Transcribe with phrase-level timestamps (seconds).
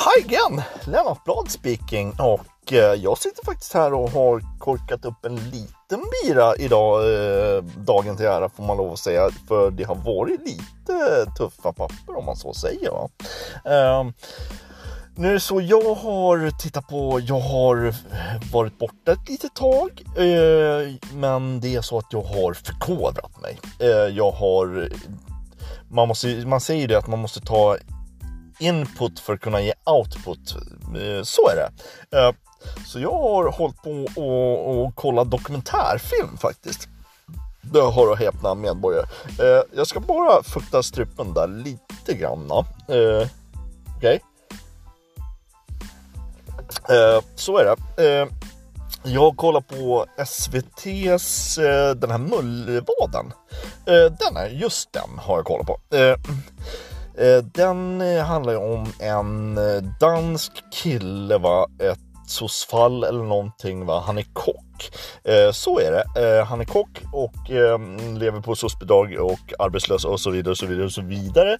[0.00, 0.62] Hi again!
[0.84, 6.04] Lennart Blad speaking och eh, jag sitter faktiskt här och har korkat upp en liten
[6.22, 10.40] bira idag, eh, dagen till ära får man lov att säga, för det har varit
[10.40, 12.90] lite eh, tuffa papper om man så säger.
[12.90, 13.08] Va?
[13.64, 14.10] Eh,
[15.16, 17.94] nu är det så jag har tittat på, jag har eh,
[18.52, 23.58] varit borta ett litet tag, eh, men det är så att jag har förkovrat mig.
[23.78, 24.88] Eh, jag har,
[25.88, 27.76] man, måste, man säger det att man måste ta
[28.58, 30.54] input för att kunna ge output.
[30.82, 31.70] Eh, så är det.
[32.18, 32.32] Eh,
[32.86, 36.88] så jag har hållit på och, och kollat dokumentärfilm faktiskt.
[37.60, 39.06] Det har och häpna medborgare.
[39.40, 42.50] Eh, jag ska bara fukta strupen där lite grann.
[42.50, 43.28] Okej.
[43.96, 44.18] Okay.
[47.34, 47.64] Så är
[47.96, 48.28] det.
[49.02, 51.56] Jag kollar på SVTs
[51.96, 53.32] den här Mullvaden.
[54.18, 55.80] Den är just den har jag kollat på.
[57.20, 61.66] Eh, den eh, handlar ju om en eh, dansk kille, va?
[61.78, 63.86] ett Sosfall eller någonting.
[63.86, 64.02] Va?
[64.06, 64.90] Han är kock.
[65.52, 66.44] så är det.
[66.44, 67.50] han är kock och
[68.18, 71.58] lever på SOS-bidrag och arbetslös och så vidare och så vidare och så vidare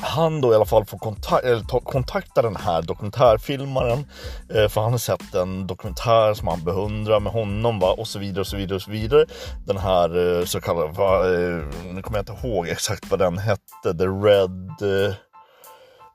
[0.00, 1.42] han då i alla fall får kontak
[1.84, 4.06] kontakta den här dokumentärfilmaren
[4.54, 7.94] eh, för han har sett en dokumentär som han beundrar med honom va?
[7.98, 9.26] och så vidare och så vidare och så vidare.
[9.66, 13.38] Den här eh, så kallade, va, eh, nu kommer jag inte ihåg exakt vad den
[13.38, 14.66] hette, The Red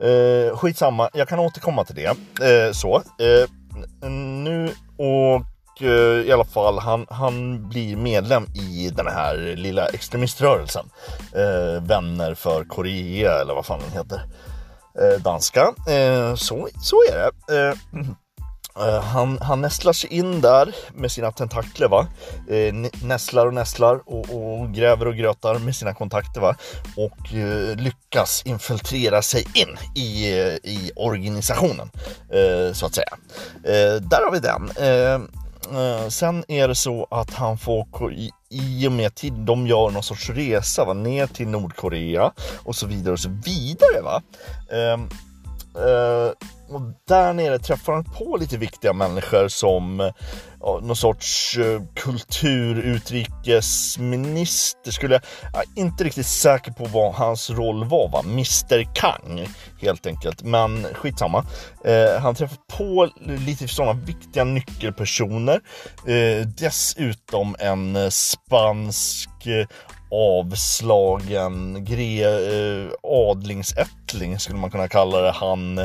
[0.00, 2.16] Eh, eh skitsamma, jag kan återkomma till det.
[2.46, 2.96] Eh, så.
[2.96, 3.48] Eh,
[6.48, 10.90] fall, han, han blir medlem i den här lilla extremiströrelsen.
[11.34, 14.20] Eh, Vänner för Korea eller vad fan den heter.
[15.00, 15.74] Eh, danska.
[15.88, 17.56] Eh, så, så är det.
[17.58, 17.74] Eh,
[18.86, 22.06] eh, han, han nästlar sig in där med sina tentakler va.
[22.48, 26.56] Eh, nästlar och nästlar och, och, gräver och grötar med sina kontakter va.
[26.96, 31.90] Och eh, lyckas infiltrera sig in i, eh, i organisationen.
[32.72, 33.16] så att säga.
[34.00, 34.70] där har vi den.
[35.72, 39.90] Eh, sen är det så att han får i, i och med att de gör
[39.90, 42.32] någon sorts resa va, ner till Nordkorea
[42.64, 44.02] och så vidare och så vidare.
[44.02, 44.22] Va?
[44.72, 44.98] Eh, eh,
[45.74, 46.32] Eh,
[46.70, 50.12] och där nere träffar han på lite viktiga människor som
[50.60, 57.14] ja, någon sorts eh, uh, kulturutrikesminister skulle jag, jag är inte riktigt säker på vad
[57.14, 59.48] hans roll var va, Mr Kang
[59.80, 61.44] helt enkelt, men skitsamma.
[61.84, 65.60] Eh, han träffar på lite sådana viktiga nyckelpersoner.
[66.58, 69.30] Dessutom en spansk
[70.10, 75.30] avslagen gre, eh, adlingsättling skulle man kunna kalla det.
[75.30, 75.80] Han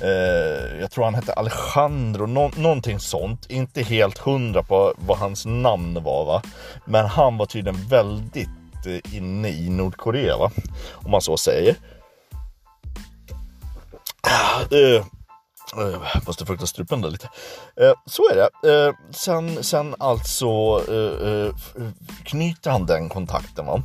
[0.00, 3.46] Eh, jag tror han hette Alejandro, no någonting sånt.
[3.50, 6.42] Inte helt hundra på vad hans namn var va.
[6.84, 8.48] Men han var tydligen väldigt
[8.86, 10.50] eh, inne i Nordkorea va.
[10.92, 11.76] Om man så säger.
[14.20, 15.04] Ah, eh,
[15.76, 17.28] Eh, jag måste fukta strupen där lite.
[17.80, 18.72] Eh, så är det.
[18.72, 20.48] Eh, sen, sen alltså
[20.88, 21.52] eh, eh,
[22.24, 23.82] knyter han den kontakten va?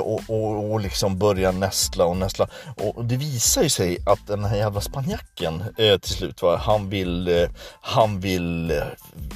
[0.00, 2.48] Och, och, och liksom börjar nästla och nästla.
[2.76, 6.56] Och det visar ju sig att den här jävla spanjacken till slut, va?
[6.56, 7.48] han vill,
[7.80, 8.82] han vill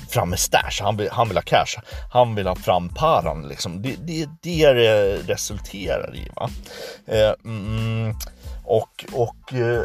[0.08, 1.80] fram med stash, han vill, han vill ha cash,
[2.12, 3.82] han vill ha fram paran liksom.
[3.82, 4.72] Det, det, det
[5.26, 6.28] resulterar i.
[6.36, 6.50] Va?
[7.06, 8.14] Mm, mm
[8.70, 9.82] och, och eh,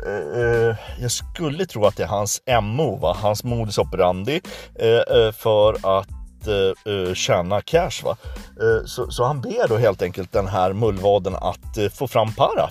[0.70, 3.18] eh, jag skulle tro att det är hans MO, va?
[3.22, 4.42] hans modus operandi
[4.80, 8.04] eh, eh för att eh, eh, tjäna cash.
[8.04, 8.18] Va?
[8.62, 12.70] Eh, så, så, han ber då helt enkelt den här mullvaden att få fram para,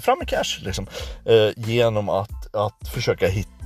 [0.00, 0.86] fram med cash liksom,
[1.56, 3.59] genom att, att försöka hitta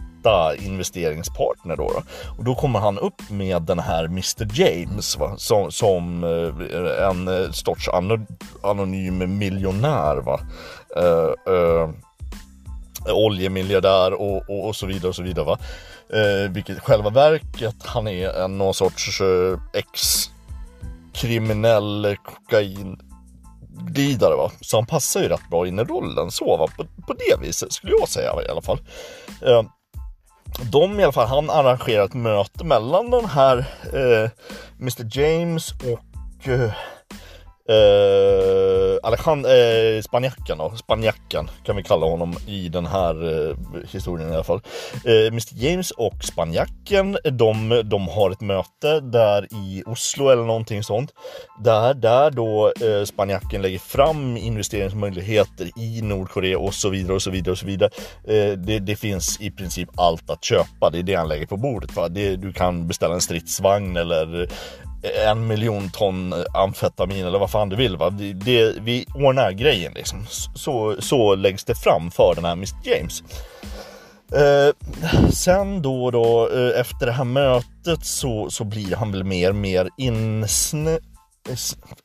[0.58, 2.02] investeringspartner då, då,
[2.38, 5.34] Och då kommer han upp med den här Mr James va?
[5.36, 7.88] Som, som eh, en eh, sorts
[8.62, 10.16] anonym miljonär.
[10.16, 10.40] Va?
[10.96, 11.90] Uh, uh,
[13.06, 15.44] oljemiljardär och, och, och, så vidare och så vidare.
[15.44, 15.58] Va?
[16.08, 19.58] Eh, vilket själva verket han är en någon sorts eh,
[21.12, 22.98] ex-kriminell kokain
[23.78, 24.50] glidare va.
[24.60, 26.66] Så han passar ju rätt bra in i rollen så va.
[26.76, 28.78] På, på det viset skulle jag säga i alla fall.
[29.42, 29.62] Eh,
[30.62, 33.58] de i alla fall, han arrangerar ett möte mellan den här
[33.92, 34.30] eh,
[34.80, 36.72] Mr James och eh,
[37.68, 43.56] Eh, Alejandro, eh, spanjacken då, spanjacken kan vi kalla honom i den här eh,
[43.92, 44.60] historien i alla fall.
[45.04, 50.82] Eh, Mr James och spanjacken, de, de har ett möte där i Oslo eller någonting
[50.82, 51.10] sånt.
[51.64, 57.30] Där, där då eh, spanjacken lägger fram investeringsmöjligheter i Nordkorea och så vidare och så
[57.30, 57.90] vidare och så vidare.
[58.24, 61.56] Eh, det, det, finns i princip allt att köpa, det är det han lägger på
[61.56, 61.96] bordet.
[61.96, 62.08] Va?
[62.08, 64.48] Det, du kan beställa en stridsvagn eller
[65.26, 67.96] en miljon ton amfetamin eller vad fan du vill.
[67.96, 68.10] Va?
[68.10, 70.26] Det, det, vi ordnar grejen liksom.
[70.54, 73.22] Så, så läggs det fram för den här Mr James.
[74.32, 74.74] Eh,
[75.32, 79.88] sen då, då eh, efter det här mötet så, så blir han väl mer mer
[79.98, 80.98] insnö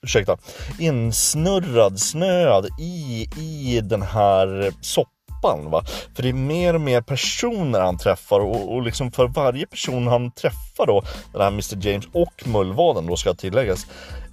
[0.04, 0.38] ursäkta,
[0.80, 5.72] insnurrad, snöad i, i den här soppan pappan.
[5.72, 5.84] Va?
[6.16, 10.08] För det är mer och mer personer han träffar och, och liksom för varje person
[10.08, 11.04] han träffar då,
[11.34, 13.88] den här Mr James och mullvaden då ska tilläggas,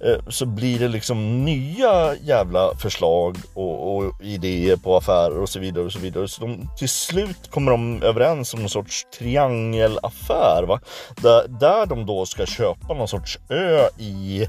[0.05, 5.59] eh, så blir det liksom nya jävla förslag och, och, idéer på affärer och så
[5.59, 6.27] vidare och så vidare.
[6.27, 10.79] Så de, till slut kommer de överens om någon sorts triangelaffär va?
[11.21, 14.45] Där, där de då ska köpa någon sorts ö i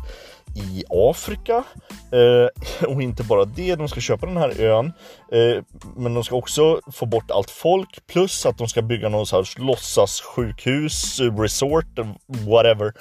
[0.59, 1.65] i Afrika.
[2.13, 2.47] Eh,
[2.89, 4.93] och inte bara det, de ska köpa den här ön.
[5.33, 5.63] Eh,
[5.97, 9.59] men de ska också få bort allt folk plus att de ska bygga någon sorts
[9.59, 12.93] låtsassjukhus, resort, whatever.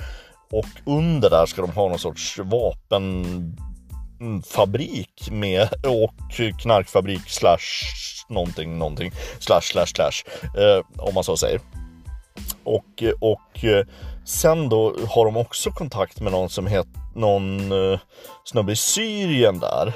[0.51, 6.13] Och under där ska de ha någon sorts vapenfabrik med och
[6.61, 7.59] knarkfabrik slash
[8.29, 10.23] någonting, någonting, slash, slash, slash,
[10.57, 11.61] eh, om man så säger.
[12.67, 13.85] Och, och eh,
[14.25, 17.99] sen då har de också kontakt med någon som heter någon eh,
[18.43, 19.87] snubbe i Syrien där.
[19.87, 19.93] eh,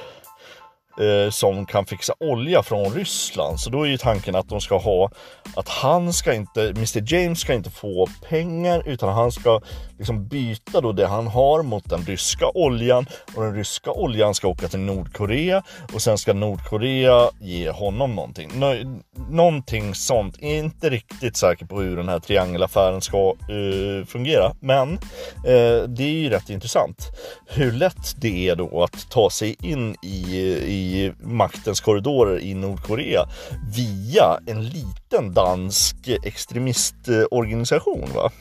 [1.00, 3.60] Eh, som kan fixa olja från Ryssland.
[3.60, 5.12] Så då är ju tanken att de ska ha
[5.56, 9.62] att han ska inte, Mr James ska inte få pengar utan han ska
[9.98, 13.06] liksom byta då det han har mot den ryska oljan
[13.36, 18.52] och den ryska oljan ska åka till Nordkorea och sen ska Nordkorea ge honom någonting.
[18.56, 18.76] Nå
[19.30, 20.38] någonting sånt.
[20.40, 25.88] Jag är Inte riktigt säker på hur den här triangelaffären ska uh, fungera, men uh,
[25.88, 27.12] det är ju rätt intressant
[27.48, 30.81] hur lätt det är då att ta sig in i, i
[31.20, 33.26] maktens korridorer i Nordkorea
[33.76, 38.10] via en liten dansk extremistorganisation.
[38.16, 38.32] Va?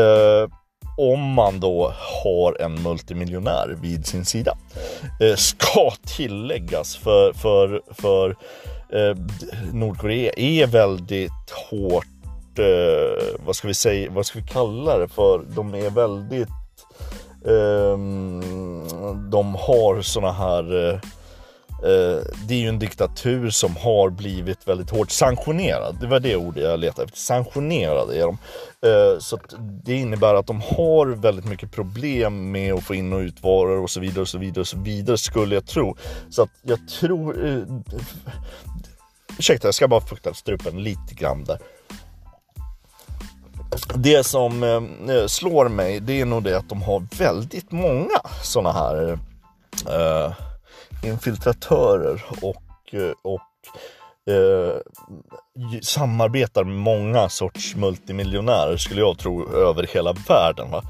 [0.00, 0.48] Eh,
[0.96, 1.92] om man då
[2.24, 4.56] har en multimiljonär vid sin sida.
[5.20, 8.30] Eh, ska tilläggas för, för, för
[8.92, 9.16] eh,
[9.72, 15.42] Nordkorea är väldigt hårt, eh, vad ska vi säga, vad ska vi kalla det för?
[15.56, 16.48] De är väldigt,
[17.46, 20.98] ehm, de har såna här eh,
[21.82, 25.96] Eh, det är ju en diktatur som har blivit väldigt hårt sanktionerad.
[26.00, 27.18] Det var det ordet jag letade efter.
[27.18, 28.38] Sanktionerade är de.
[28.86, 29.38] Eh, så
[29.84, 33.82] det innebär att de har väldigt mycket problem med att få in och ut varor
[33.82, 35.96] och så vidare och så vidare och så vidare skulle jag tro.
[36.30, 37.46] Så att jag tror...
[37.46, 37.62] Eh,
[39.38, 41.58] ursäkta, jag ska bara fukta strupen lite grann där.
[43.94, 44.88] Det som
[45.26, 50.32] slår mig, det är nog det att de har väldigt många sådana här uh,
[51.02, 53.40] infiltratörer och, eh, och
[54.32, 54.76] eh,
[55.82, 60.70] samarbetar med många sorts multimiljonärer skulle jag tro över hela världen.
[60.70, 60.82] Va?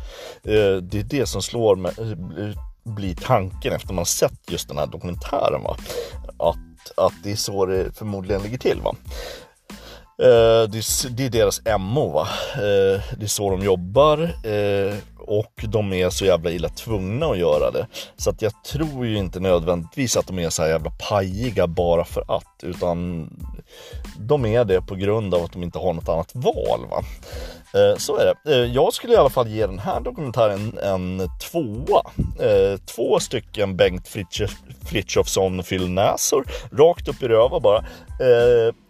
[0.43, 4.79] Eh, det är det som slår mig, eh, blir tanken efter man sett just den
[4.79, 5.63] här dokumentären.
[5.63, 5.77] Va?
[6.39, 8.81] Att, att det är så det förmodligen ligger till.
[8.81, 8.95] Va?
[10.23, 12.29] Eh, det, är, det är deras MO va.
[12.55, 17.39] Eh, det är så de jobbar eh, och de är så jävla illa tvungna att
[17.39, 17.87] göra det.
[18.17, 22.05] Så att jag tror ju inte nödvändigtvis att de är så här jävla pajiga bara
[22.05, 23.29] för att, utan
[24.19, 26.87] de är det på grund av att de inte har något annat val.
[26.91, 27.03] Va?
[27.99, 28.67] Så är det.
[28.67, 32.03] Jag skulle i alla fall ge den här dokumentären en tvåa.
[32.87, 34.09] Två stycken Bengt
[34.85, 37.85] Frithiofsson fyllnäsor rakt upp i röva bara.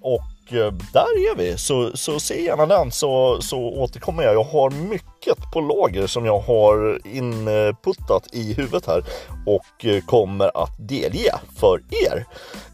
[0.03, 4.35] Och Eh, där är vi, så, så se gärna den så, så återkommer jag.
[4.35, 9.05] Jag har mycket på lager som jag har inputtat i huvudet här
[9.47, 12.27] och eh, kommer att delge för er.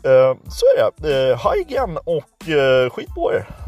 [0.03, 1.37] Eh, så är det.
[1.37, 2.47] Hej igen och
[2.93, 3.66] skit på er!